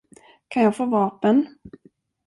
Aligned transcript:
Kan 0.49 0.63
jag 0.63 0.75
få 0.77 0.85
vapen? 0.85 1.57